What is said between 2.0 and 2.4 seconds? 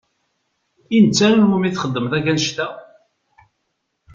akk